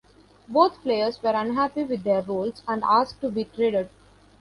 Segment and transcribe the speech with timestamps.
[0.47, 3.91] Both players were unhappy with their roles and asked to be traded.